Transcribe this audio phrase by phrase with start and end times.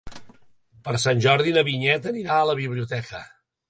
[0.87, 3.27] Per Sant Jordi na Vinyet anirà a la biblioteca.